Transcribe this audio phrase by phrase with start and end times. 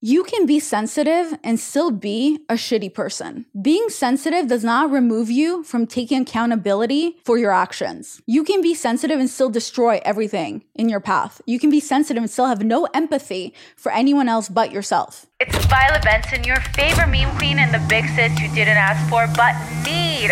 [0.00, 3.46] You can be sensitive and still be a shitty person.
[3.60, 8.22] Being sensitive does not remove you from taking accountability for your actions.
[8.24, 11.42] You can be sensitive and still destroy everything in your path.
[11.46, 15.26] You can be sensitive and still have no empathy for anyone else but yourself.
[15.40, 19.26] It's Violet Benson, your favorite meme queen and the big sis you didn't ask for
[19.34, 20.30] but need.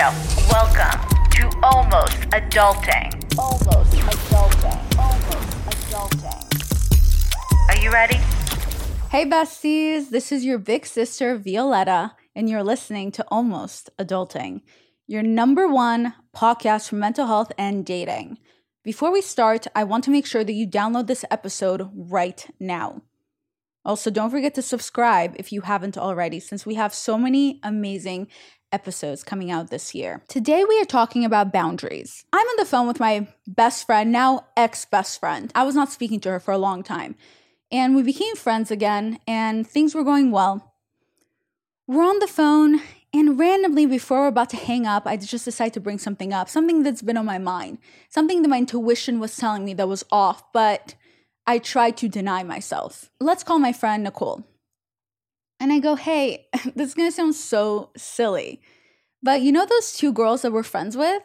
[0.48, 3.37] Welcome to Almost Adulting.
[3.37, 4.97] Almost adulting.
[4.97, 7.69] Almost adulting.
[7.69, 8.20] Are you ready?
[9.08, 10.10] Hey, besties.
[10.10, 14.62] This is your big sister, Violetta, and you're listening to Almost Adulting,
[15.06, 18.38] your number one podcast for mental health and dating.
[18.82, 23.02] Before we start, I want to make sure that you download this episode right now.
[23.84, 28.27] Also, don't forget to subscribe if you haven't already, since we have so many amazing
[28.72, 30.22] episodes coming out this year.
[30.28, 32.24] Today, we are talking about boundaries.
[32.32, 35.52] I'm on the phone with my best friend, now ex best friend.
[35.54, 37.14] I was not speaking to her for a long time.
[37.70, 40.75] And we became friends again, and things were going well.
[41.89, 42.81] We're on the phone,
[43.12, 46.48] and randomly, before we're about to hang up, I just decide to bring something up,
[46.48, 50.05] something that's been on my mind, something that my intuition was telling me that was
[50.11, 50.95] off, but
[51.47, 53.11] I tried to deny myself.
[53.20, 54.45] Let's call my friend Nicole.
[55.58, 58.61] And I go, hey, this is gonna sound so silly,
[59.23, 61.23] but you know those two girls that we're friends with?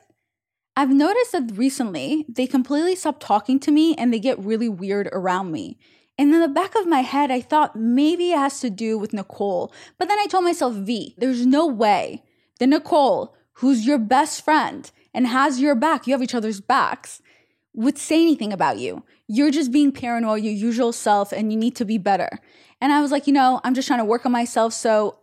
[0.77, 5.07] I've noticed that recently they completely stop talking to me and they get really weird
[5.11, 5.77] around me.
[6.17, 9.13] And in the back of my head, I thought maybe it has to do with
[9.13, 9.73] Nicole.
[9.97, 12.23] But then I told myself, V, there's no way
[12.59, 17.21] that Nicole, who's your best friend and has your back, you have each other's backs,
[17.73, 19.03] would say anything about you.
[19.27, 22.29] You're just being paranoid, your usual self, and you need to be better.
[22.81, 24.73] And I was like, you know, I'm just trying to work on myself.
[24.73, 25.19] So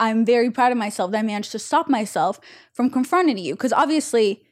[0.00, 2.40] I'm very proud of myself that I managed to stop myself
[2.72, 3.54] from confronting you.
[3.54, 4.42] Because obviously,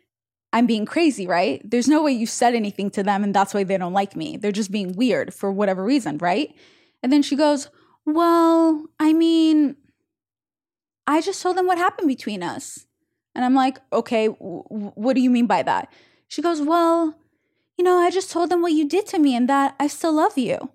[0.52, 1.62] I'm being crazy, right?
[1.64, 4.36] There's no way you said anything to them and that's why they don't like me.
[4.36, 6.54] They're just being weird for whatever reason, right?
[7.02, 7.68] And then she goes,
[8.04, 9.76] Well, I mean,
[11.06, 12.86] I just told them what happened between us.
[13.34, 15.92] And I'm like, Okay, w- what do you mean by that?
[16.26, 17.16] She goes, Well,
[17.78, 20.12] you know, I just told them what you did to me and that I still
[20.12, 20.70] love you.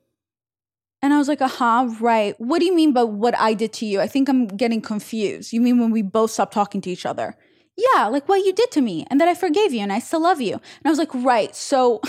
[1.02, 2.34] And I was like, aha, right.
[2.40, 4.02] What do you mean by what I did to you?
[4.02, 5.54] I think I'm getting confused.
[5.54, 7.38] You mean when we both stopped talking to each other?
[7.78, 10.22] Yeah, like what you did to me and that I forgave you and I still
[10.22, 10.54] love you.
[10.54, 11.56] And I was like, right.
[11.56, 12.02] So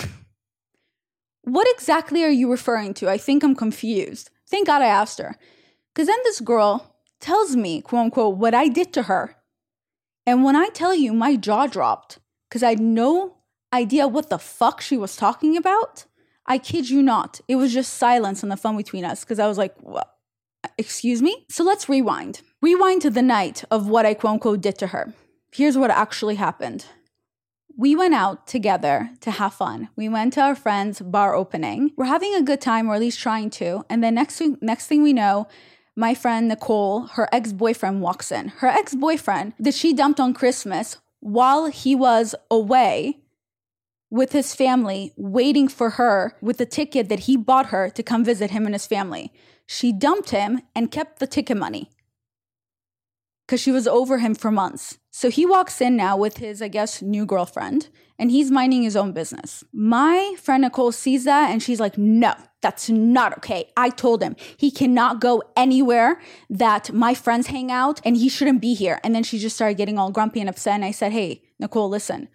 [1.43, 3.09] what exactly are you referring to?
[3.09, 4.29] I think I'm confused.
[4.49, 5.35] Thank God I asked her.
[5.93, 9.35] Because then this girl tells me, quote unquote, what I did to her.
[10.25, 12.19] And when I tell you, my jaw dropped
[12.49, 13.37] because I had no
[13.73, 16.05] idea what the fuck she was talking about.
[16.45, 17.41] I kid you not.
[17.47, 20.13] It was just silence on the phone between us because I was like, what?
[20.77, 21.45] Excuse me?
[21.49, 22.41] So let's rewind.
[22.61, 25.13] Rewind to the night of what I quote unquote did to her.
[25.51, 26.85] Here's what actually happened.
[27.75, 29.89] We went out together to have fun.
[29.95, 31.91] We went to our friend's bar opening.
[31.95, 33.85] We're having a good time, or at least trying to.
[33.89, 35.47] And then next, next thing we know,
[35.95, 38.49] my friend Nicole, her ex boyfriend walks in.
[38.49, 43.19] Her ex boyfriend that she dumped on Christmas while he was away
[44.09, 48.23] with his family, waiting for her with the ticket that he bought her to come
[48.23, 49.33] visit him and his family.
[49.65, 51.89] She dumped him and kept the ticket money
[53.45, 54.99] because she was over him for months.
[55.19, 57.89] So he walks in now with his, I guess, new girlfriend,
[58.19, 59.63] and he's minding his own business.
[59.73, 63.71] My friend Nicole sees that and she's like, no, that's not okay.
[63.75, 68.61] I told him he cannot go anywhere that my friends hang out and he shouldn't
[68.61, 68.99] be here.
[69.03, 70.75] And then she just started getting all grumpy and upset.
[70.75, 72.29] And I said, hey, Nicole, listen,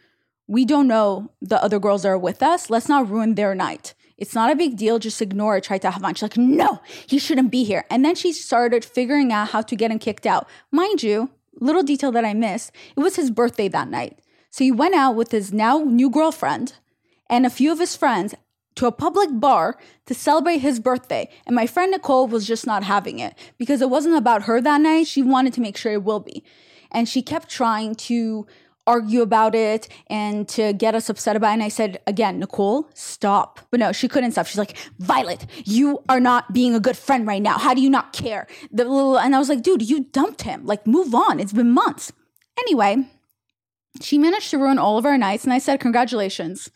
[0.49, 2.69] we don't know the other girls are with us.
[2.69, 3.95] Let's not ruin their night.
[4.19, 4.99] It's not a big deal.
[4.99, 5.63] Just ignore it.
[5.63, 6.15] Try to have fun.
[6.15, 7.85] She's like, no, he shouldn't be here.
[7.91, 10.49] And then she started figuring out how to get him kicked out.
[10.73, 11.31] Mind you,
[11.61, 14.19] little detail that I missed, it was his birthday that night.
[14.51, 16.75] So he went out with his now new girlfriend
[17.31, 18.35] and a few of his friends
[18.75, 21.29] to a public bar to celebrate his birthday.
[21.47, 24.81] And my friend Nicole was just not having it because it wasn't about her that
[24.81, 25.07] night.
[25.07, 26.45] She wanted to make sure it will be.
[26.91, 28.47] And she kept trying to
[28.87, 31.55] argue about it and to get us upset about it.
[31.55, 33.61] And I said, again, Nicole, stop.
[33.71, 34.47] But no, she couldn't stop.
[34.47, 37.59] She's like, Violet, you are not being a good friend right now.
[37.59, 38.47] How do you not care?
[38.73, 40.67] The little, and I was like, dude, you dumped him.
[40.67, 41.41] Like, move on.
[41.41, 42.13] It's been months.
[42.59, 43.07] Anyway,
[44.01, 46.71] She managed to ruin all of our nights, and I said, Congratulations.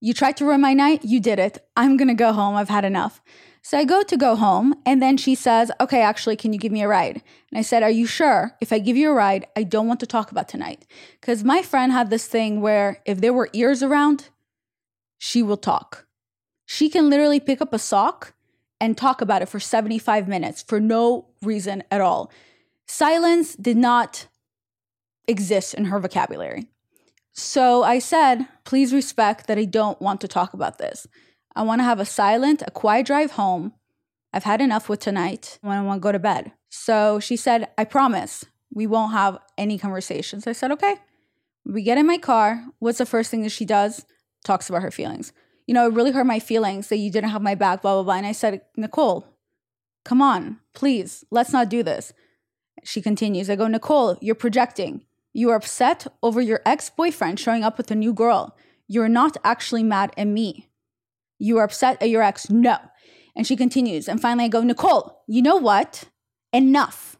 [0.00, 1.58] You tried to ruin my night, you did it.
[1.76, 2.56] I'm gonna go home.
[2.56, 3.20] I've had enough.
[3.64, 6.72] So I go to go home, and then she says, Okay, actually, can you give
[6.72, 7.22] me a ride?
[7.50, 8.56] And I said, Are you sure?
[8.60, 10.84] If I give you a ride, I don't want to talk about tonight.
[11.20, 14.30] Because my friend had this thing where if there were ears around,
[15.18, 16.06] she will talk.
[16.66, 18.34] She can literally pick up a sock
[18.80, 22.32] and talk about it for 75 minutes for no reason at all.
[22.88, 24.26] Silence did not
[25.28, 26.66] exist in her vocabulary.
[27.32, 31.06] So I said, please respect that I don't want to talk about this.
[31.54, 33.72] I want to have a silent, a quiet drive home.
[34.32, 36.52] I've had enough with tonight I want to go to bed.
[36.70, 40.46] So she said, I promise we won't have any conversations.
[40.46, 40.96] I said, okay.
[41.64, 42.64] We get in my car.
[42.78, 44.04] What's the first thing that she does?
[44.44, 45.32] Talks about her feelings.
[45.66, 48.02] You know, it really hurt my feelings that you didn't have my back, blah, blah,
[48.02, 48.14] blah.
[48.14, 49.26] And I said, Nicole,
[50.04, 52.12] come on, please, let's not do this.
[52.82, 55.04] She continues, I go, Nicole, you're projecting.
[55.32, 58.56] You are upset over your ex boyfriend showing up with a new girl.
[58.88, 60.68] You're not actually mad at me.
[61.42, 62.48] You are upset at your ex.
[62.50, 62.78] No.
[63.34, 64.08] And she continues.
[64.08, 66.04] And finally, I go, Nicole, you know what?
[66.52, 67.16] Enough.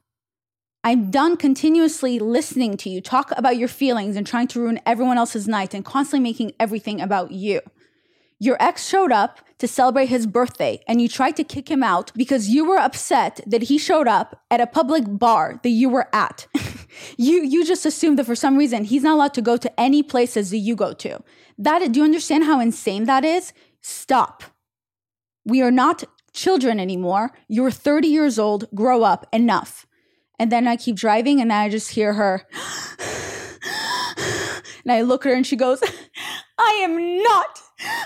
[0.84, 5.18] I'm done continuously listening to you talk about your feelings and trying to ruin everyone
[5.18, 7.62] else's night and constantly making everything about you.
[8.38, 12.12] Your ex showed up to celebrate his birthday and you tried to kick him out
[12.14, 16.08] because you were upset that he showed up at a public bar that you were
[16.12, 16.46] at.
[17.16, 20.02] you you just assumed that for some reason he's not allowed to go to any
[20.02, 21.22] places that you go to.
[21.58, 23.52] That do you understand how insane that is?
[23.82, 24.44] Stop.
[25.44, 27.32] We are not children anymore.
[27.48, 28.66] You're 30 years old.
[28.74, 29.26] Grow up.
[29.32, 29.86] Enough.
[30.38, 32.46] And then I keep driving and I just hear her.
[34.84, 35.80] and I look at her and she goes,
[36.58, 37.60] I am not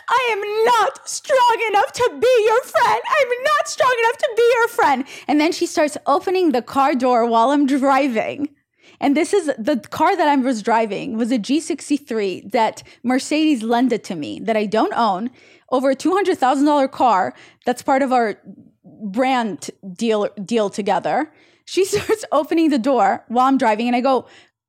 [0.08, 3.02] I am not strong enough to be your friend.
[3.06, 5.04] I'm not strong enough to be your friend.
[5.28, 8.55] And then she starts opening the car door while I'm driving.
[9.00, 14.04] And this is the car that I was driving was a G63 that Mercedes lended
[14.04, 15.30] to me that I don't own.
[15.70, 17.34] Over a $200,000 car
[17.64, 18.40] that's part of our
[18.84, 21.32] brand deal deal together.
[21.64, 24.26] She starts opening the door while I'm driving and I go,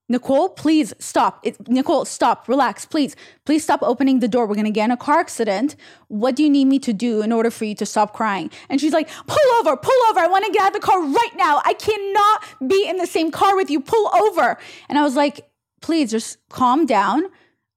[0.09, 1.39] Nicole, please stop.
[1.43, 2.47] It, Nicole, stop.
[2.47, 3.15] Relax, please.
[3.45, 4.45] Please stop opening the door.
[4.45, 5.75] We're going to get in a car accident.
[6.07, 8.49] What do you need me to do in order for you to stop crying?
[8.69, 10.19] And she's like, pull over, pull over.
[10.19, 11.61] I want to get out of the car right now.
[11.65, 13.81] I cannot be in the same car with you.
[13.81, 14.57] Pull over.
[14.87, 15.49] And I was like,
[15.81, 17.25] please just calm down.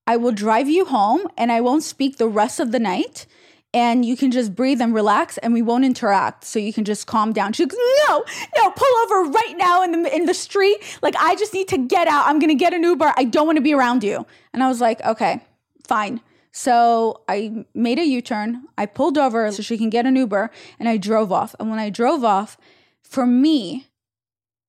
[0.06, 3.26] I will drive you home and I won't speak the rest of the night
[3.72, 6.44] and you can just breathe and relax and we won't interact.
[6.44, 7.52] So you can just calm down.
[7.52, 7.78] She goes
[8.08, 8.24] no
[8.56, 10.78] no pull over right now in the in the street.
[11.02, 12.26] Like i just need to get out.
[12.26, 13.12] I'm gonna get an uber.
[13.16, 14.26] I don't want to be around you.
[14.52, 15.42] And i was like okay
[15.86, 16.20] fine.
[16.52, 18.64] So i made a u-turn.
[18.76, 21.54] I pulled over so she can get an uber and i drove off.
[21.60, 22.56] And when i drove off
[23.02, 23.86] for me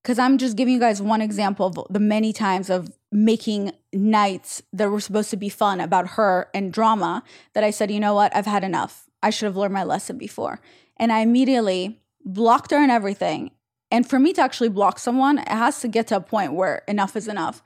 [0.03, 4.63] because i'm just giving you guys one example of the many times of making nights
[4.72, 7.24] that were supposed to be fun about her and drama
[7.54, 9.10] that I said, you know what, I've had enough.
[9.22, 10.62] I should have learned my lesson before.
[10.98, 13.52] And I immediately blocked her and everything.
[13.92, 16.84] And for me to actually block someone, it has to get to a point where
[16.88, 17.62] enough is enough.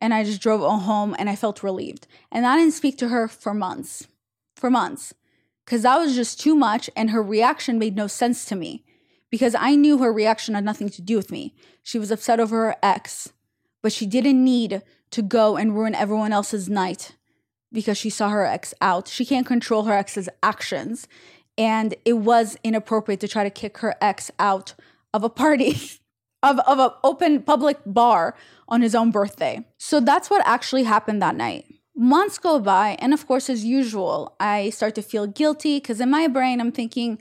[0.00, 2.06] And I just drove home and I felt relieved.
[2.32, 4.08] And I didn't speak to her for months,
[4.56, 5.14] for months,
[5.64, 6.90] because that was just too much.
[6.96, 8.84] And her reaction made no sense to me
[9.30, 11.54] because I knew her reaction had nothing to do with me.
[11.82, 13.32] She was upset over her ex
[13.82, 17.12] but she didn't need to go and ruin everyone else's night
[17.72, 19.08] because she saw her ex out.
[19.08, 21.08] She can't control her ex's actions.
[21.56, 24.74] And it was inappropriate to try to kick her ex out
[25.12, 25.76] of a party,
[26.42, 28.34] of, of an open public bar
[28.68, 29.64] on his own birthday.
[29.78, 31.66] So that's what actually happened that night.
[31.96, 36.10] Months go by, and of course, as usual, I start to feel guilty because in
[36.10, 37.18] my brain, I'm thinking,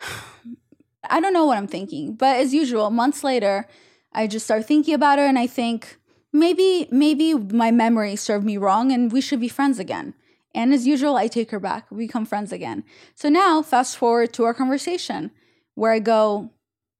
[1.10, 3.66] I don't know what I'm thinking, but as usual, months later,
[4.14, 5.98] I just start thinking about her and I think
[6.32, 10.14] maybe maybe my memory served me wrong and we should be friends again.
[10.54, 11.90] And as usual, I take her back.
[11.90, 12.84] We become friends again.
[13.16, 15.32] So now, fast forward to our conversation
[15.74, 16.50] where I go,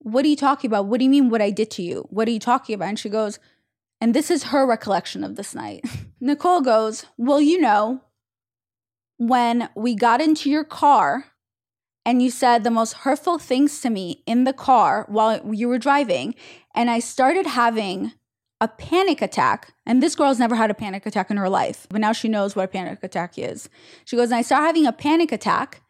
[0.01, 0.87] What are you talking about?
[0.87, 2.07] What do you mean what I did to you?
[2.11, 2.89] What are you talking about?
[2.89, 3.39] And she goes,
[4.01, 5.85] and this is her recollection of this night.
[6.21, 8.03] Nicole goes, Well, you know,
[9.17, 11.27] when we got into your car
[12.05, 15.79] and you said the most hurtful things to me in the car while you were
[15.79, 16.35] driving,
[16.75, 18.13] and I started having
[18.61, 19.75] a panic attack.
[19.87, 22.55] And this girl's never had a panic attack in her life, but now she knows
[22.55, 23.69] what a panic attack is.
[24.05, 25.83] She goes, and I started having a panic attack,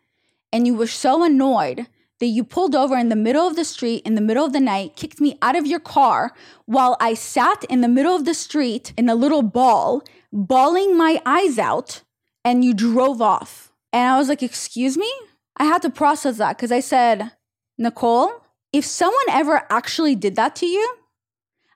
[0.52, 1.86] and you were so annoyed
[2.20, 4.60] that you pulled over in the middle of the street in the middle of the
[4.60, 6.32] night, kicked me out of your car
[6.64, 10.02] while I sat in the middle of the street in a little ball,
[10.32, 12.02] bawling my eyes out,
[12.44, 13.72] and you drove off.
[13.92, 15.12] And I was like, Excuse me?
[15.56, 17.32] I had to process that because I said,
[17.78, 18.32] Nicole,
[18.72, 20.96] if someone ever actually did that to you,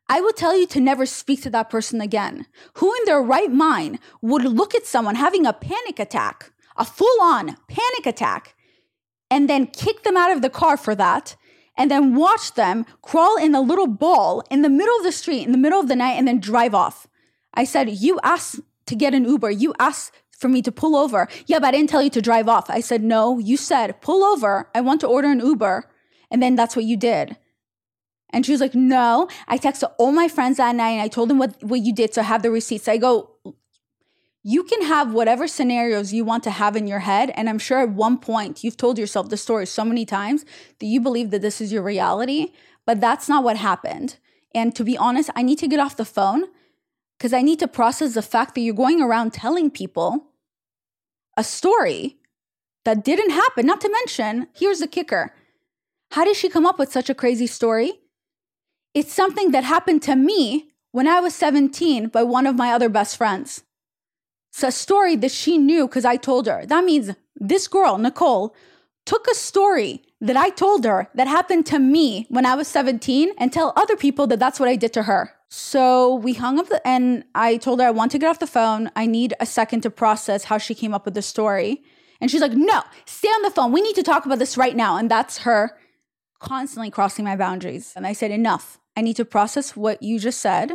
[0.08, 2.46] I would tell you to never speak to that person again.
[2.74, 7.20] Who in their right mind would look at someone having a panic attack, a full
[7.20, 8.56] on panic attack,
[9.30, 11.36] and then kick them out of the car for that,
[11.76, 15.44] and then watch them crawl in a little ball in the middle of the street,
[15.44, 17.06] in the middle of the night, and then drive off?
[17.54, 19.50] I said, You asked to get an Uber.
[19.50, 21.28] You asked for me to pull over.
[21.46, 22.70] Yeah, but I didn't tell you to drive off.
[22.70, 24.70] I said, No, you said, pull over.
[24.74, 25.84] I want to order an Uber.
[26.30, 27.36] And then that's what you did.
[28.30, 29.28] And she was like, No.
[29.48, 32.14] I texted all my friends that night and I told them what, what you did.
[32.14, 32.88] So I have the receipts.
[32.88, 33.30] I go,
[34.44, 37.30] You can have whatever scenarios you want to have in your head.
[37.34, 40.44] And I'm sure at one point you've told yourself the story so many times
[40.78, 42.52] that you believe that this is your reality.
[42.86, 44.16] But that's not what happened.
[44.54, 46.44] And to be honest, I need to get off the phone
[47.18, 50.26] because I need to process the fact that you're going around telling people
[51.36, 52.16] a story
[52.84, 53.66] that didn't happen.
[53.66, 55.34] Not to mention, here's the kicker
[56.12, 57.92] how did she come up with such a crazy story?
[58.94, 62.88] It's something that happened to me when I was 17 by one of my other
[62.88, 63.62] best friends.
[64.50, 66.64] It's a story that she knew because I told her.
[66.64, 68.54] That means this girl, Nicole,
[69.04, 73.32] took a story that I told her that happened to me when I was 17
[73.36, 75.37] and tell other people that that's what I did to her.
[75.48, 78.46] So we hung up the, and I told her I want to get off the
[78.46, 78.90] phone.
[78.94, 81.82] I need a second to process how she came up with the story.
[82.20, 83.72] And she's like, no, stay on the phone.
[83.72, 84.96] We need to talk about this right now.
[84.96, 85.76] And that's her
[86.38, 87.92] constantly crossing my boundaries.
[87.96, 88.78] And I said, enough.
[88.96, 90.72] I need to process what you just said.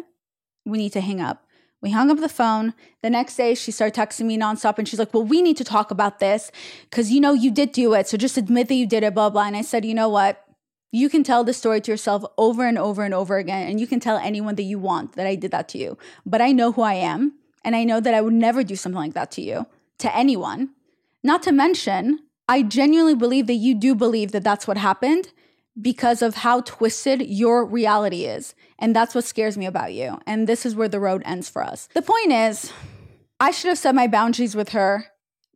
[0.66, 1.46] We need to hang up.
[1.82, 2.74] We hung up the phone.
[3.02, 5.66] The next day, she started texting me nonstop and she's like, Well, we need to
[5.66, 6.50] talk about this
[6.90, 8.08] because you know you did do it.
[8.08, 9.44] So just admit that you did it, blah, blah.
[9.44, 10.43] And I said, You know what?
[10.94, 13.68] You can tell the story to yourself over and over and over again.
[13.68, 15.98] And you can tell anyone that you want that I did that to you.
[16.24, 17.34] But I know who I am.
[17.66, 19.66] And I know that I would never do something like that to you,
[19.98, 20.70] to anyone.
[21.24, 25.32] Not to mention, I genuinely believe that you do believe that that's what happened
[25.82, 28.54] because of how twisted your reality is.
[28.78, 30.20] And that's what scares me about you.
[30.28, 31.90] And this is where the road ends for us.
[31.96, 32.72] The point is,
[33.40, 35.08] I should have set my boundaries with her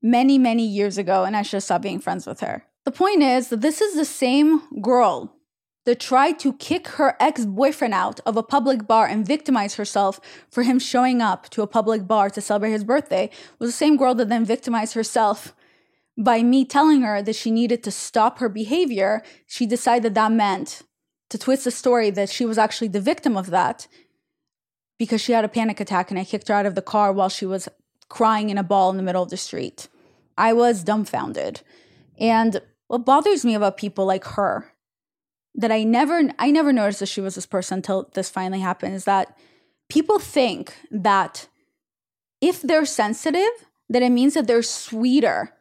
[0.02, 2.64] many, many years ago, and I should have stopped being friends with her.
[2.88, 5.36] The point is that this is the same girl
[5.84, 10.22] that tried to kick her ex boyfriend out of a public bar and victimize herself
[10.50, 13.30] for him showing up to a public bar to celebrate his birthday
[13.60, 15.54] was the same girl that then victimized herself
[16.18, 20.84] by me telling her that she needed to stop her behavior, she decided that meant
[21.30, 23.86] to twist the story that she was actually the victim of that
[24.98, 27.28] because she had a panic attack and I kicked her out of the car while
[27.28, 27.68] she was
[28.08, 29.90] crying in a ball in the middle of the street.
[30.38, 31.60] I was dumbfounded.
[32.20, 34.72] And what bothers me about people like her
[35.56, 38.94] that I never I never noticed that she was this person until this finally happened
[38.94, 39.38] is that
[39.90, 41.48] people think that
[42.42, 43.50] if they're sensitive,
[43.90, 45.54] that it means that they're sweeter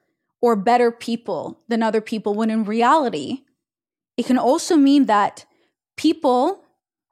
[0.43, 3.45] or better people than other people, when in reality,
[4.17, 5.47] it can also mean that
[5.97, 6.63] people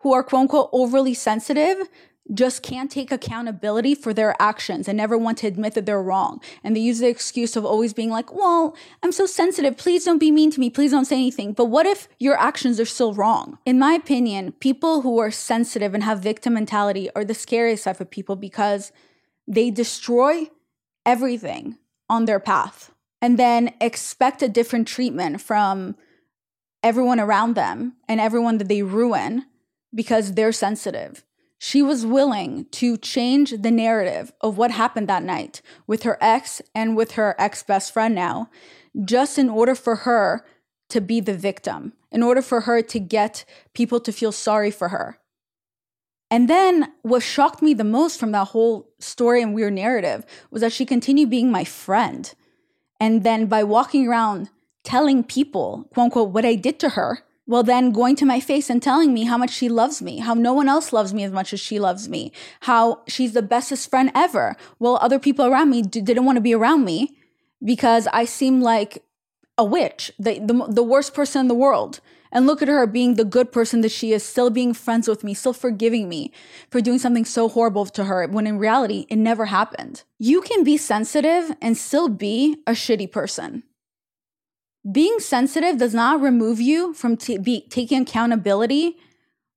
[0.00, 1.88] who are quote unquote overly sensitive
[2.33, 6.40] just can't take accountability for their actions and never want to admit that they're wrong.
[6.62, 9.76] And they use the excuse of always being like, well, I'm so sensitive.
[9.76, 10.71] Please don't be mean to me.
[10.71, 11.52] Please don't say anything.
[11.52, 13.59] But what if your actions are still wrong?
[13.66, 18.00] In my opinion, people who are sensitive and have victim mentality are the scariest type
[18.00, 18.90] of people because
[19.47, 20.49] they destroy
[21.04, 21.76] everything
[22.09, 25.95] on their path and then expect a different treatment from
[26.83, 29.45] everyone around them and everyone that they ruin
[29.95, 31.23] because they're sensitive.
[31.66, 36.61] She was willing to change the narrative of what happened that night with her ex
[36.75, 38.50] and with her ex best friend now,
[39.02, 40.44] just in order for her
[40.90, 44.90] to be the victim, in order for her to get people to feel sorry for
[44.90, 45.18] her.
[46.30, 50.61] And then what shocked me the most from that whole story and weird narrative was
[50.61, 52.30] that she continued being my friend.
[53.00, 54.50] And then by walking around
[54.83, 58.70] telling people, quote unquote, what I did to her, well, then going to my face
[58.70, 61.32] and telling me how much she loves me, how no one else loves me as
[61.32, 64.56] much as she loves me, how she's the bestest friend ever.
[64.78, 67.18] Well, other people around me d- didn't want to be around me
[67.62, 69.04] because I seem like
[69.58, 72.00] a witch, the, the, the worst person in the world.
[72.32, 75.22] And look at her being the good person that she is, still being friends with
[75.22, 76.32] me, still forgiving me
[76.68, 80.02] for doing something so horrible to her when in reality, it never happened.
[80.18, 83.62] You can be sensitive and still be a shitty person.
[84.90, 88.98] Being sensitive does not remove you from t- be, taking accountability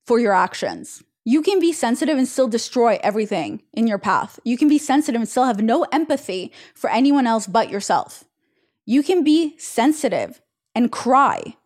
[0.05, 1.03] for your actions.
[1.25, 4.39] You can be sensitive and still destroy everything in your path.
[4.46, 8.24] You can be sensitive and still have no empathy for anyone else but yourself.
[8.86, 10.41] You can be sensitive
[10.74, 11.57] and cry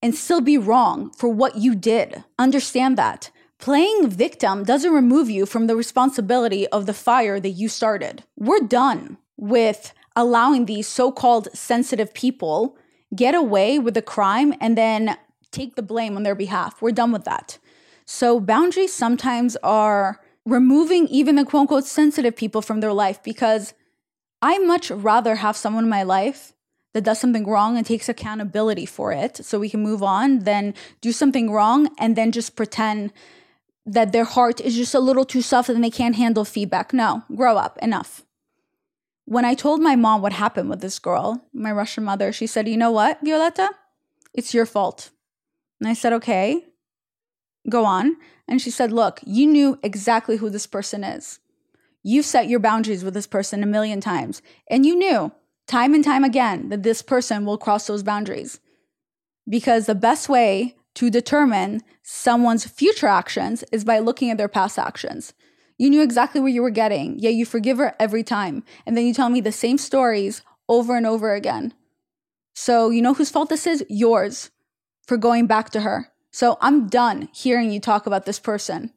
[0.00, 2.24] and still be wrong for what you did.
[2.38, 3.30] Understand that.
[3.58, 8.24] Playing victim doesn't remove you from the responsibility of the fire that you started.
[8.36, 12.78] We're done with allowing these so called sensitive people
[13.14, 15.16] get away with the crime and then
[15.52, 16.82] take the blame on their behalf.
[16.82, 17.58] We're done with that.
[18.04, 23.74] So boundaries sometimes are removing even the quote unquote sensitive people from their life because
[24.42, 26.52] I much rather have someone in my life
[26.94, 30.74] that does something wrong and takes accountability for it so we can move on than
[31.00, 33.12] do something wrong and then just pretend
[33.84, 36.92] that their heart is just a little too soft and they can't handle feedback.
[36.92, 38.25] No, grow up, enough.
[39.26, 42.68] When I told my mom what happened with this girl, my Russian mother, she said,
[42.68, 43.70] You know what, Violetta?
[44.32, 45.10] It's your fault.
[45.80, 46.64] And I said, Okay,
[47.68, 48.16] go on.
[48.46, 51.40] And she said, Look, you knew exactly who this person is.
[52.04, 55.32] You've set your boundaries with this person a million times, and you knew
[55.66, 58.60] time and time again that this person will cross those boundaries.
[59.48, 64.78] Because the best way to determine someone's future actions is by looking at their past
[64.78, 65.34] actions.
[65.78, 68.64] You knew exactly where you were getting, yet you forgive her every time.
[68.86, 71.74] And then you tell me the same stories over and over again.
[72.54, 73.84] So, you know whose fault this is?
[73.88, 74.50] Yours
[75.06, 76.10] for going back to her.
[76.32, 78.92] So, I'm done hearing you talk about this person.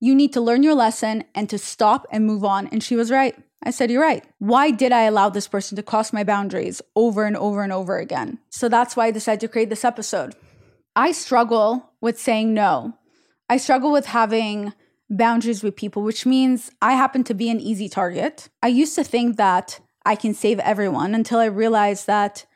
[0.00, 2.66] You need to learn your lesson and to stop and move on.
[2.68, 3.36] And she was right.
[3.62, 4.24] I said, You're right.
[4.38, 7.98] Why did I allow this person to cross my boundaries over and over and over
[7.98, 8.38] again?
[8.50, 10.34] So that's why I decided to create this episode.
[10.96, 12.94] I struggle with saying no.
[13.48, 14.72] I struggle with having
[15.16, 18.48] boundaries with people, which means I happen to be an easy target.
[18.62, 22.46] I used to think that I can save everyone until I realized that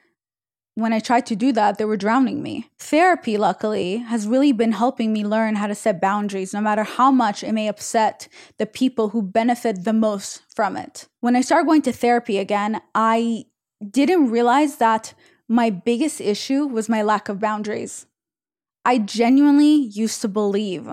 [0.74, 2.70] when I tried to do that, they were drowning me.
[2.78, 7.10] Therapy, luckily, has really been helping me learn how to set boundaries, no matter how
[7.10, 11.08] much it may upset the people who benefit the most from it.
[11.20, 13.46] When I started going to therapy again, I
[13.90, 15.14] didn't realize that
[15.48, 18.06] my biggest issue was my lack of boundaries.
[18.84, 20.88] I genuinely used to believe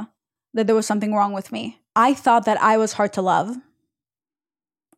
[0.55, 1.81] that there was something wrong with me.
[1.95, 3.57] I thought that I was hard to love.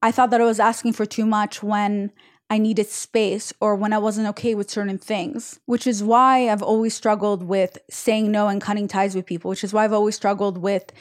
[0.02, 2.12] I thought that I was asking for too much when
[2.50, 6.62] I needed space or when I wasn't okay with certain things, which is why I've
[6.62, 10.16] always struggled with saying no and cutting ties with people, which is why I've always
[10.16, 10.94] struggled with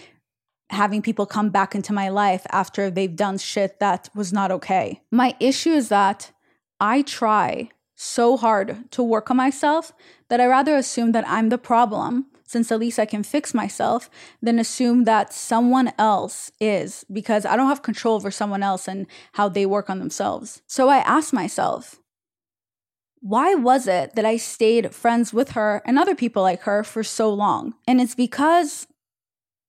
[0.70, 5.00] having people come back into my life after they've done shit that was not okay.
[5.12, 6.32] My issue is that
[6.80, 9.92] I try so hard to work on myself
[10.28, 14.08] that I rather assume that I'm the problem since at least I can fix myself,
[14.40, 19.06] than assume that someone else is because I don't have control over someone else and
[19.32, 20.62] how they work on themselves.
[20.66, 22.00] So I asked myself,
[23.20, 27.02] why was it that I stayed friends with her and other people like her for
[27.02, 27.74] so long?
[27.88, 28.86] And it's because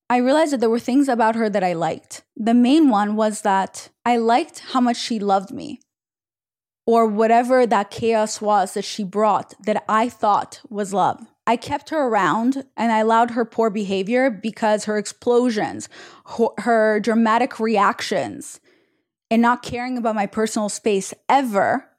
[0.09, 2.23] I realized that there were things about her that I liked.
[2.35, 5.79] The main one was that I liked how much she loved me,
[6.85, 11.25] or whatever that chaos was that she brought that I thought was love.
[11.47, 15.87] I kept her around and I allowed her poor behavior because her explosions,
[16.57, 18.59] her dramatic reactions,
[19.31, 21.89] and not caring about my personal space ever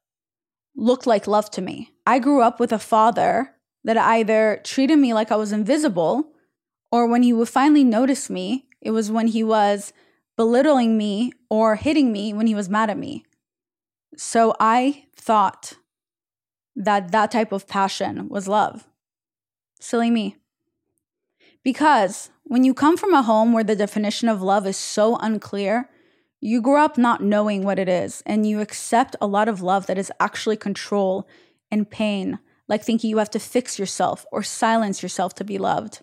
[0.77, 1.93] looked like love to me.
[2.07, 6.31] I grew up with a father that either treated me like I was invisible
[6.93, 9.95] or when he would finally notice me, it was when he was
[10.37, 13.25] belittling me or hitting me when he was mad at me.
[14.15, 15.75] So I thought
[16.77, 18.87] that that type of passion was love.
[19.81, 20.37] Silly me.
[21.63, 25.89] Because when you come from a home where the definition of love is so unclear,
[26.41, 29.87] you grow up not knowing what it is, and you accept a lot of love
[29.87, 31.29] that is actually control
[31.71, 32.39] and pain,
[32.69, 36.01] like thinking you have to fix yourself or silence yourself to be loved.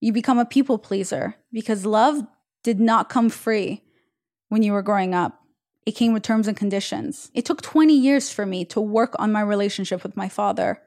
[0.00, 2.22] You become a people pleaser because love
[2.62, 3.82] did not come free
[4.48, 5.40] when you were growing up.
[5.86, 7.30] It came with terms and conditions.
[7.34, 10.80] It took 20 years for me to work on my relationship with my father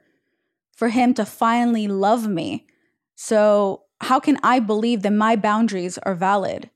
[0.78, 2.68] for him to finally love me.
[3.16, 6.70] So, how can I believe that my boundaries are valid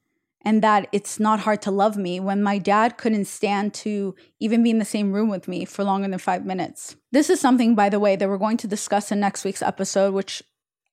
[0.43, 4.63] and that it's not hard to love me when my dad couldn't stand to even
[4.63, 6.95] be in the same room with me for longer than five minutes?
[7.11, 10.15] This is something, by the way, that we're going to discuss in next week's episode,
[10.15, 10.41] which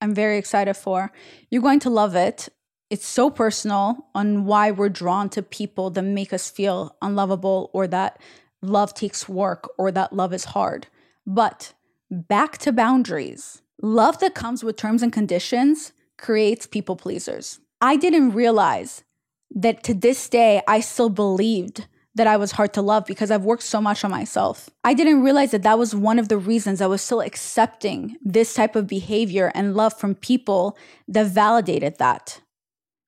[0.01, 1.11] I'm very excited for.
[1.49, 2.47] You're going to love it.
[2.91, 7.87] It's so personal on why we're drawn to people that make us feel unlovable or
[7.87, 8.21] that
[8.61, 10.85] love takes work or that love is hard.
[11.25, 11.73] But
[12.11, 13.61] back to boundaries.
[13.81, 17.59] Love that comes with terms and conditions creates people pleasers.
[17.81, 19.03] I didn't realize
[19.51, 23.45] that to this day, I still believed that I was hard to love because I've
[23.45, 24.69] worked so much on myself.
[24.83, 28.53] I didn't realize that that was one of the reasons I was still accepting this
[28.53, 32.41] type of behavior and love from people that validated that.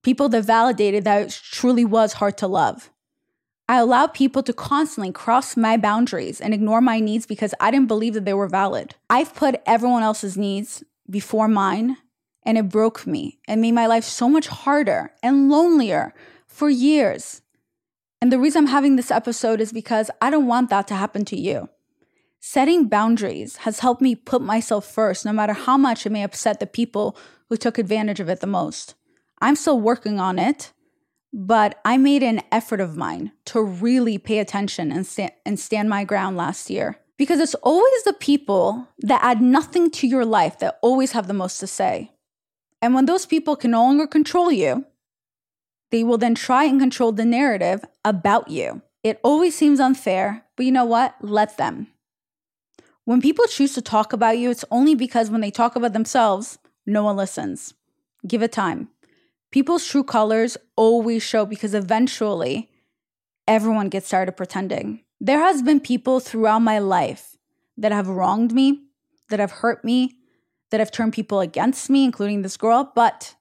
[0.03, 2.89] People that validated that it truly was hard to love.
[3.71, 7.87] I allowed people to constantly cross my boundaries and ignore my needs because I didn't
[7.87, 8.95] believe that they were valid.
[9.09, 11.95] I've put everyone else's needs before mine,
[12.43, 16.13] and it broke me and made my life so much harder and lonelier
[16.47, 17.43] for years.
[18.19, 21.23] And the reason I'm having this episode is because I don't want that to happen
[21.23, 21.69] to you.
[22.41, 26.59] Setting boundaries has helped me put myself first, no matter how much it may upset
[26.59, 27.15] the people
[27.47, 28.95] who took advantage of it the most.
[29.39, 30.73] I'm still working on it,
[31.33, 35.89] but I made an effort of mine to really pay attention and, sta- and stand
[35.89, 36.97] my ground last year.
[37.17, 41.33] Because it's always the people that add nothing to your life that always have the
[41.33, 42.11] most to say.
[42.81, 44.85] And when those people can no longer control you,
[45.91, 48.81] they will then try and control the narrative about you.
[49.03, 51.15] It always seems unfair, but you know what?
[51.21, 51.87] Let them.
[53.05, 56.59] When people choose to talk about you, it's only because when they talk about themselves,
[56.85, 57.73] no one listens.
[58.27, 58.89] Give it time.
[59.51, 62.69] People's true colors always show because eventually
[63.47, 65.03] everyone gets tired of pretending.
[65.19, 67.37] There has been people throughout my life
[67.77, 68.83] that have wronged me,
[69.29, 70.15] that have hurt me,
[70.71, 73.35] that have turned people against me, including this girl, but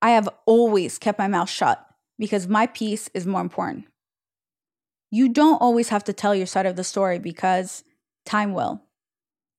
[0.00, 1.84] I have always kept my mouth shut
[2.18, 3.86] because my peace is more important.
[5.10, 7.84] You don't always have to tell your side of the story because
[8.26, 8.82] time will.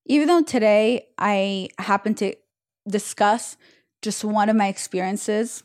[0.05, 2.35] Even though today I happen to
[2.87, 3.55] discuss
[4.03, 5.63] just one of my experiences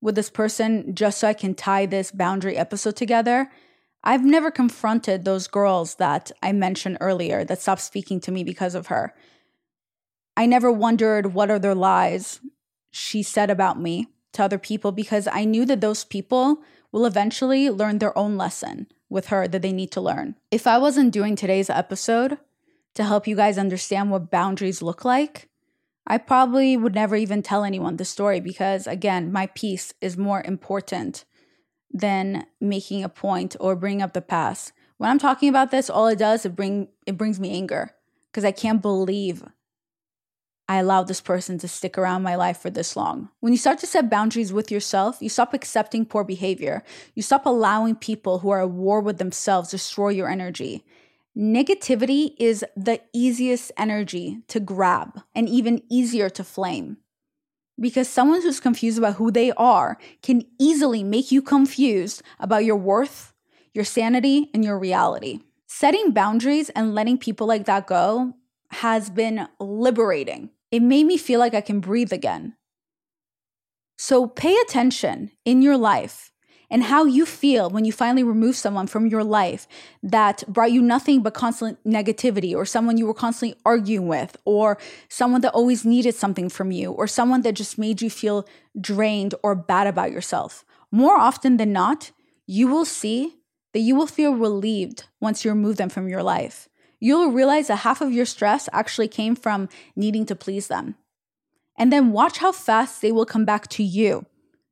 [0.00, 3.50] with this person just so I can tie this boundary episode together,
[4.04, 8.74] I've never confronted those girls that I mentioned earlier that stopped speaking to me because
[8.74, 9.14] of her.
[10.36, 12.40] I never wondered what are their lies
[12.90, 17.70] she said about me to other people because I knew that those people will eventually
[17.70, 20.36] learn their own lesson with her that they need to learn.
[20.50, 22.38] If I wasn't doing today's episode
[22.94, 25.48] to help you guys understand what boundaries look like,
[26.06, 30.42] I probably would never even tell anyone the story because, again, my peace is more
[30.42, 31.24] important
[31.92, 34.72] than making a point or bringing up the past.
[34.96, 37.92] When I'm talking about this, all it does it bring it brings me anger
[38.30, 39.44] because I can't believe
[40.68, 43.28] I allowed this person to stick around my life for this long.
[43.40, 46.82] When you start to set boundaries with yourself, you stop accepting poor behavior.
[47.14, 50.84] You stop allowing people who are at war with themselves destroy your energy.
[51.36, 56.98] Negativity is the easiest energy to grab and even easier to flame.
[57.80, 62.76] Because someone who's confused about who they are can easily make you confused about your
[62.76, 63.32] worth,
[63.72, 65.40] your sanity, and your reality.
[65.66, 68.34] Setting boundaries and letting people like that go
[68.70, 70.50] has been liberating.
[70.70, 72.56] It made me feel like I can breathe again.
[73.96, 76.31] So pay attention in your life
[76.72, 79.68] and how you feel when you finally remove someone from your life
[80.02, 84.78] that brought you nothing but constant negativity, or someone you were constantly arguing with, or
[85.08, 88.44] someone that always needed something from you, or someone that just made you feel
[88.80, 90.64] drained or bad about yourself.
[90.90, 92.10] More often than not,
[92.46, 93.36] you will see
[93.72, 96.68] that you will feel relieved once you remove them from your life
[97.02, 100.94] you'll realize that half of your stress actually came from needing to please them.
[101.76, 104.24] And then watch how fast they will come back to you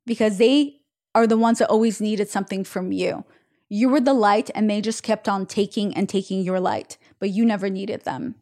[0.06, 0.79] because they
[1.14, 3.24] are the ones that always needed something from you.
[3.68, 7.30] You were the light and they just kept on taking and taking your light, but
[7.30, 8.34] you never needed them.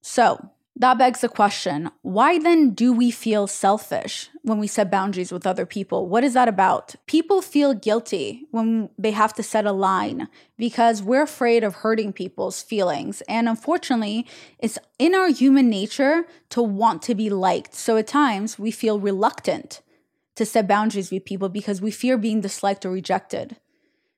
[0.00, 5.30] So, that begs the question why then do we feel selfish when we set boundaries
[5.30, 6.08] with other people?
[6.08, 6.96] What is that about?
[7.06, 12.12] People feel guilty when they have to set a line because we're afraid of hurting
[12.12, 13.20] people's feelings.
[13.28, 14.26] And unfortunately,
[14.58, 17.74] it's in our human nature to want to be liked.
[17.74, 19.80] So at times we feel reluctant
[20.36, 23.56] to set boundaries with people because we fear being disliked or rejected.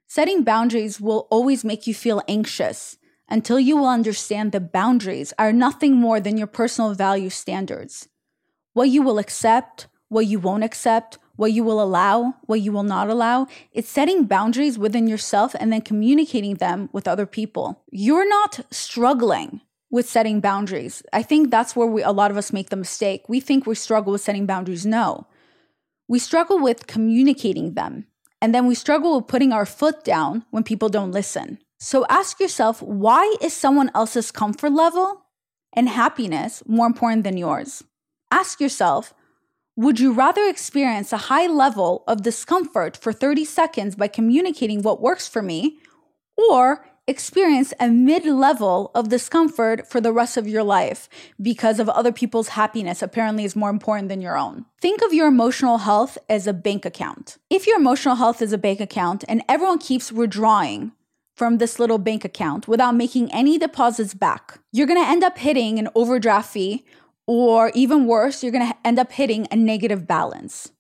[0.06, 2.96] Setting boundaries will always make you feel anxious
[3.28, 8.08] until you will understand that boundaries are nothing more than your personal value standards.
[8.72, 12.82] What you will accept, what you won't accept, what you will allow, what you will
[12.82, 13.46] not allow.
[13.72, 17.82] It's setting boundaries within yourself and then communicating them with other people.
[17.90, 21.02] You're not struggling with setting boundaries.
[21.12, 23.28] I think that's where we, a lot of us make the mistake.
[23.28, 24.86] We think we struggle with setting boundaries.
[24.86, 25.26] No.
[26.08, 28.06] We struggle with communicating them.
[28.40, 31.58] And then we struggle with putting our foot down when people don't listen.
[31.78, 35.22] So ask yourself why is someone else's comfort level
[35.72, 37.82] and happiness more important than yours?
[38.30, 39.14] Ask yourself
[39.78, 45.02] would you rather experience a high level of discomfort for 30 seconds by communicating what
[45.02, 45.76] works for me,
[46.34, 51.08] or experience a mid level of discomfort for the rest of your life
[51.40, 54.66] because of other people's happiness apparently is more important than your own.
[54.80, 57.38] Think of your emotional health as a bank account.
[57.48, 60.92] If your emotional health is a bank account and everyone keeps withdrawing
[61.36, 64.58] from this little bank account without making any deposits back.
[64.72, 66.84] You're gonna end up hitting an overdraft fee,
[67.26, 70.72] or even worse, you're gonna end up hitting a negative balance.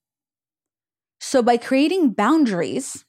[1.20, 3.04] So, by creating boundaries,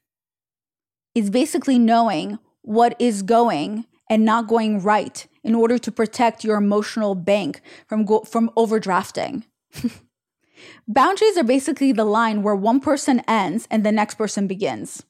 [1.16, 6.58] is basically knowing what is going and not going right in order to protect your
[6.58, 9.44] emotional bank from, go- from overdrafting.
[10.88, 15.04] Boundaries are basically the line where one person ends and the next person begins.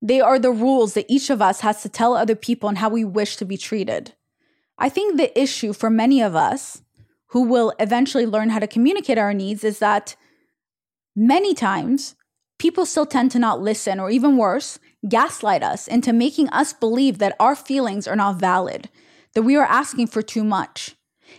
[0.00, 2.88] They are the rules that each of us has to tell other people and how
[2.88, 4.14] we wish to be treated.
[4.78, 6.82] I think the issue for many of us
[7.32, 10.16] who will eventually learn how to communicate our needs is that
[11.20, 12.14] Many times,
[12.60, 17.18] people still tend to not listen, or even worse, gaslight us into making us believe
[17.18, 18.88] that our feelings are not valid,
[19.34, 20.96] that we are asking for too much.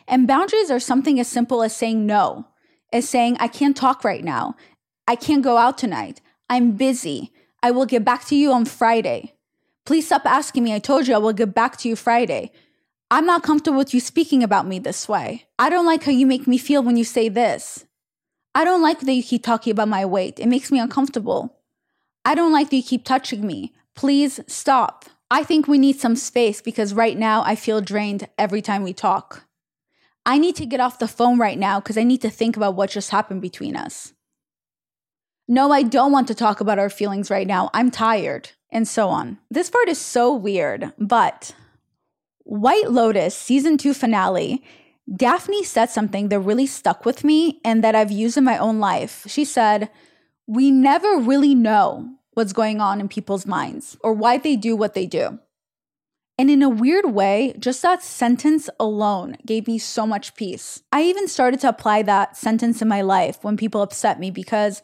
[0.07, 2.47] And boundaries are something as simple as saying no,
[2.93, 4.55] as saying, I can't talk right now.
[5.07, 6.21] I can't go out tonight.
[6.49, 7.31] I'm busy.
[7.61, 9.33] I will get back to you on Friday.
[9.85, 10.73] Please stop asking me.
[10.73, 12.51] I told you I will get back to you Friday.
[13.11, 15.47] I'm not comfortable with you speaking about me this way.
[15.57, 17.85] I don't like how you make me feel when you say this.
[18.53, 20.39] I don't like that you keep talking about my weight.
[20.39, 21.58] It makes me uncomfortable.
[22.29, 23.73] I don't like that you keep touching me.
[23.95, 25.05] Please stop.
[25.31, 28.93] I think we need some space because right now I feel drained every time we
[28.93, 29.45] talk.
[30.27, 32.75] I need to get off the phone right now because I need to think about
[32.75, 34.13] what just happened between us.
[35.47, 37.71] No, I don't want to talk about our feelings right now.
[37.73, 39.39] I'm tired, and so on.
[39.49, 41.55] This part is so weird, but
[42.43, 44.63] White Lotus season two finale,
[45.11, 48.79] Daphne said something that really stuck with me and that I've used in my own
[48.79, 49.23] life.
[49.27, 49.89] She said,
[50.45, 54.93] We never really know what's going on in people's minds or why they do what
[54.93, 55.39] they do.
[56.37, 60.81] And in a weird way, just that sentence alone gave me so much peace.
[60.93, 64.81] I even started to apply that sentence in my life when people upset me because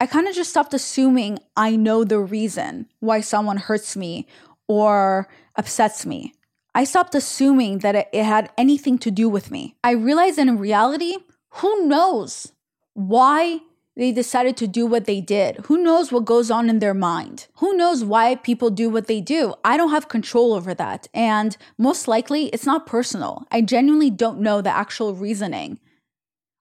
[0.00, 4.26] I kind of just stopped assuming I know the reason why someone hurts me
[4.68, 6.34] or upsets me.
[6.74, 9.76] I stopped assuming that it, had anything to do with me.
[9.82, 11.16] I realized in reality,
[11.52, 12.52] who knows
[12.92, 13.60] why
[13.96, 15.56] they decided to do what they did.
[15.66, 17.46] Who knows what goes on in their mind?
[17.56, 19.54] Who knows why people do what they do?
[19.64, 21.08] I don't have control over that.
[21.12, 23.46] And most likely, it's not personal.
[23.50, 25.78] I genuinely don't know the actual reasoning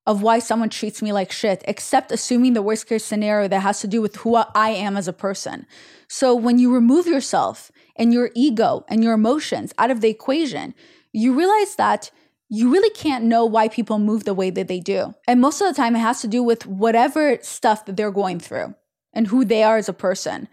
[0.06, 3.80] of why someone treats me like shit, except assuming the worst case scenario that has
[3.82, 5.66] to do with who I am as a person.
[6.10, 10.74] So when you remove yourself and your ego and your emotions out of the equation,
[11.14, 12.12] you realize that
[12.54, 15.16] you really can't know why people move the way that they do.
[15.26, 18.42] And most of the time, it has to do with whatever stuff that they're going
[18.42, 18.76] through
[19.14, 20.50] and who they are as a person.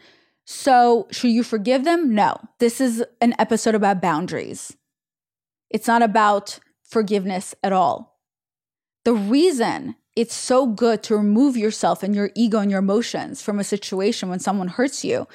[0.46, 2.14] So, should you forgive them?
[2.14, 2.36] No.
[2.60, 4.76] This is an episode about boundaries.
[5.70, 8.20] It's not about forgiveness at all.
[9.04, 13.58] The reason it's so good to remove yourself and your ego and your emotions from
[13.58, 15.26] a situation when someone hurts you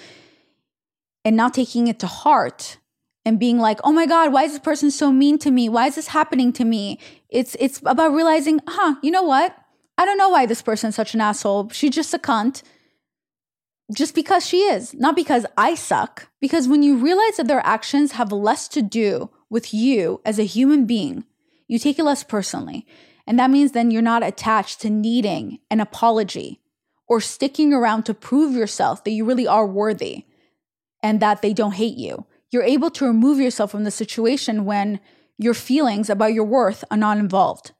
[1.25, 2.77] and not taking it to heart
[3.25, 5.69] and being like, "Oh my god, why is this person so mean to me?
[5.69, 9.55] Why is this happening to me?" It's it's about realizing, "Huh, you know what?
[9.97, 11.69] I don't know why this person's such an asshole.
[11.69, 12.63] She's just a cunt."
[13.93, 16.29] Just because she is, not because I suck.
[16.39, 20.45] Because when you realize that their actions have less to do with you as a
[20.45, 21.25] human being,
[21.67, 22.87] you take it less personally.
[23.27, 26.61] And that means then you're not attached to needing an apology
[27.07, 30.25] or sticking around to prove yourself that you really are worthy
[31.01, 34.99] and that they don't hate you you're able to remove yourself from the situation when
[35.37, 37.71] your feelings about your worth are not involved.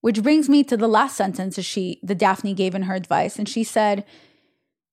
[0.00, 3.38] Which brings me to the last sentence that she the Daphne gave in her advice.
[3.38, 4.04] And she said,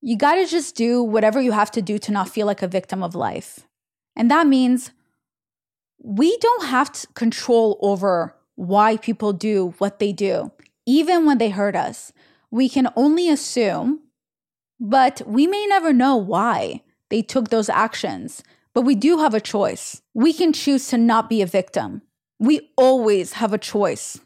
[0.01, 3.01] You gotta just do whatever you have to do to not feel like a victim
[3.01, 3.61] of life.
[4.15, 4.91] And that means
[5.97, 10.51] we don't have control over why people do what they do,
[10.85, 12.11] even when they hurt us.
[12.51, 14.01] We can only assume,
[14.79, 18.43] but we may never know why they took those actions.
[18.73, 20.01] But we do have a choice.
[20.13, 22.01] We can choose to not be a victim.
[22.39, 24.19] We always have a choice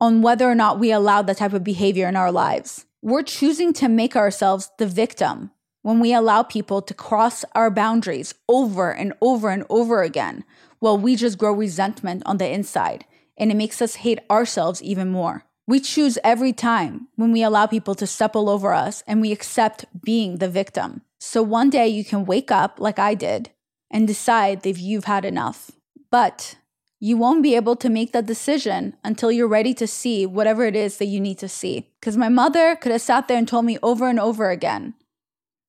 [0.00, 2.84] on whether or not we allow that type of behavior in our lives.
[3.02, 5.50] We're choosing to make ourselves the victim
[5.82, 10.44] when we allow people to cross our boundaries over and over and over again,
[10.80, 13.04] while we just grow resentment on the inside
[13.38, 15.44] and it makes us hate ourselves even more.
[15.68, 19.32] We choose every time when we allow people to step all over us and we
[19.32, 21.02] accept being the victim.
[21.20, 23.50] So one day you can wake up like I did
[23.90, 25.70] and decide if you've had enough.
[26.10, 26.56] But
[26.98, 30.74] you won't be able to make that decision until you're ready to see whatever it
[30.74, 31.90] is that you need to see.
[32.00, 34.94] Because my mother could have sat there and told me over and over again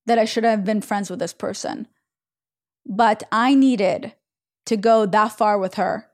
[0.05, 1.87] that I should have been friends with this person.
[2.85, 4.13] But I needed
[4.65, 6.07] to go that far with her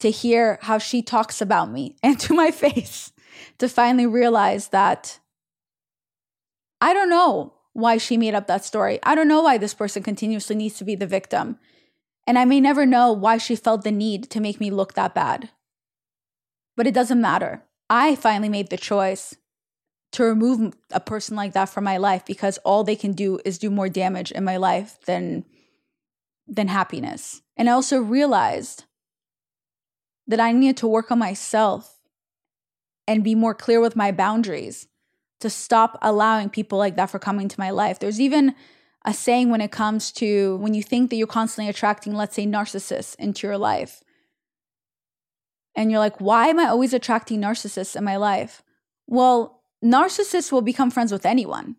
[0.00, 3.12] to hear how she talks about me and to my face
[3.58, 5.18] to finally realize that
[6.80, 8.98] I don't know why she made up that story.
[9.02, 11.58] I don't know why this person continuously needs to be the victim.
[12.26, 15.14] And I may never know why she felt the need to make me look that
[15.14, 15.50] bad.
[16.76, 17.62] But it doesn't matter.
[17.90, 19.36] I finally made the choice
[20.12, 23.58] to remove a person like that from my life because all they can do is
[23.58, 25.44] do more damage in my life than
[26.46, 27.42] than happiness.
[27.56, 28.84] And I also realized
[30.26, 32.00] that I needed to work on myself
[33.06, 34.86] and be more clear with my boundaries
[35.42, 37.98] to stop allowing people like that for coming to my life.
[37.98, 38.54] There's even
[39.04, 42.46] a saying when it comes to when you think that you're constantly attracting, let's say,
[42.46, 44.02] narcissists into your life.
[45.74, 48.62] And you're like, why am I always attracting narcissists in my life?
[49.06, 51.76] Well, narcissists will become friends with anyone.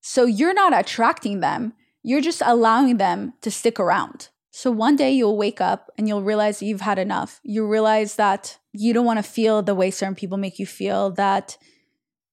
[0.00, 4.28] So you're not attracting them, you're just allowing them to stick around.
[4.50, 7.40] So one day you'll wake up and you'll realize you've had enough.
[7.42, 11.10] You realize that you don't want to feel the way certain people make you feel,
[11.12, 11.56] that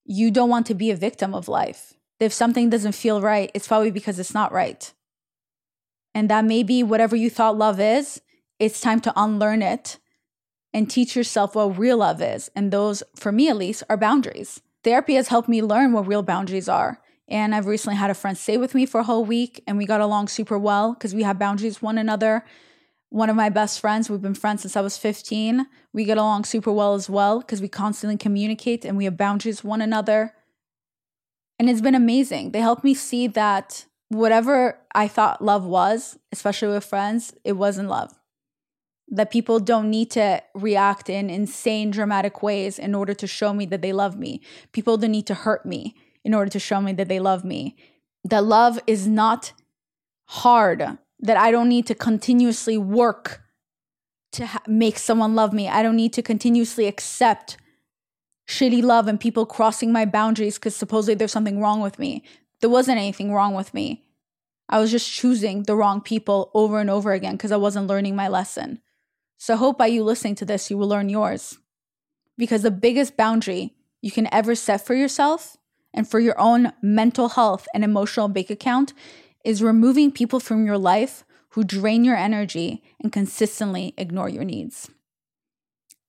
[0.04, 1.94] you don't want to be a victim of life.
[2.20, 4.92] If something doesn't feel right, it's probably because it's not right.
[6.14, 8.20] And that maybe whatever you thought love is,
[8.58, 9.98] it's time to unlearn it
[10.72, 12.50] and teach yourself what real love is.
[12.54, 14.60] And those, for me at least, are boundaries.
[14.84, 17.00] Therapy has helped me learn what real boundaries are.
[17.28, 19.86] And I've recently had a friend stay with me for a whole week and we
[19.86, 22.44] got along super well because we have boundaries one another.
[23.12, 25.66] One of my best friends, we've been friends since I was 15.
[25.92, 29.62] We get along super well as well because we constantly communicate and we have boundaries
[29.62, 30.32] with one another.
[31.58, 32.52] And it's been amazing.
[32.52, 37.90] They helped me see that whatever I thought love was, especially with friends, it wasn't
[37.90, 38.14] love
[39.08, 43.66] that people don't need to react in insane dramatic ways in order to show me
[43.66, 44.40] that they love me.
[44.72, 45.94] People don't need to hurt me
[46.24, 47.76] in order to show me that they love me.
[48.24, 49.52] That love is not
[50.24, 53.42] hard, that I don't need to continuously work
[54.32, 55.68] to ha- make someone love me.
[55.68, 57.56] I don't need to continuously accept
[58.48, 62.24] shitty love and people crossing my boundaries because supposedly there's something wrong with me.
[62.60, 64.04] There wasn't anything wrong with me.
[64.68, 68.16] I was just choosing the wrong people over and over again because I wasn't learning
[68.16, 68.80] my lesson.
[69.36, 71.58] So, I hope by you listening to this, you will learn yours.
[72.38, 75.56] Because the biggest boundary you can ever set for yourself
[75.92, 78.92] and for your own mental health and emotional bank account
[79.44, 84.90] is removing people from your life who drain your energy and consistently ignore your needs.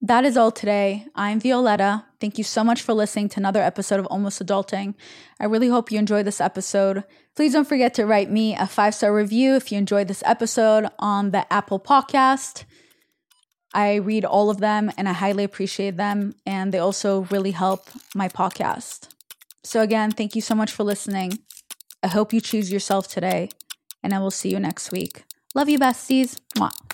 [0.02, 1.06] That is all today.
[1.16, 2.04] I'm Violetta.
[2.20, 4.96] Thank you so much for listening to another episode of Almost Adulting.
[5.40, 7.06] I really hope you enjoyed this episode.
[7.38, 10.90] Please don't forget to write me a five star review if you enjoyed this episode
[11.00, 12.66] on the Apple Podcast.
[13.74, 16.36] I read all of them and I highly appreciate them.
[16.46, 19.08] And they also really help my podcast.
[19.64, 21.40] So, again, thank you so much for listening.
[22.04, 23.50] I hope you choose yourself today,
[24.04, 25.24] and I will see you next week.
[25.56, 26.38] Love you, besties.
[26.58, 26.93] Mwah.